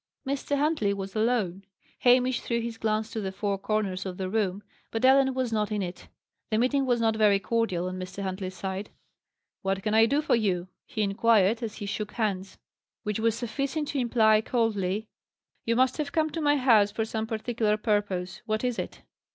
Mr. 0.27 0.57
Huntley 0.57 0.95
was 0.95 1.15
alone. 1.15 1.63
Hamish 1.99 2.41
threw 2.41 2.59
his 2.59 2.79
glance 2.79 3.11
to 3.11 3.21
the 3.21 3.31
four 3.31 3.59
corners 3.59 4.03
of 4.03 4.17
the 4.17 4.31
room, 4.31 4.63
but 4.89 5.05
Ellen 5.05 5.35
was 5.35 5.53
not 5.53 5.71
in 5.71 5.83
it. 5.83 6.07
The 6.49 6.57
meeting 6.57 6.87
was 6.87 6.99
not 6.99 7.15
very 7.15 7.37
cordial 7.37 7.87
on 7.87 7.99
Mr. 7.99 8.23
Huntley's 8.23 8.55
side. 8.55 8.89
"What 9.61 9.83
can 9.83 9.93
I 9.93 10.07
do 10.07 10.23
for 10.23 10.33
you?" 10.35 10.69
he 10.87 11.03
inquired, 11.03 11.61
as 11.61 11.75
he 11.75 11.85
shook 11.85 12.13
hands. 12.13 12.57
Which 13.03 13.19
was 13.19 13.35
sufficient 13.35 13.89
to 13.89 13.99
imply 13.99 14.41
coldly, 14.41 15.07
"You 15.65 15.75
must 15.75 15.97
have 15.97 16.11
come 16.11 16.31
to 16.31 16.41
my 16.41 16.57
house 16.57 16.89
for 16.91 17.05
some 17.05 17.27
particular 17.27 17.77
purpose. 17.77 18.41
What 18.47 18.63
is 18.63 18.79
it?" 18.79 19.03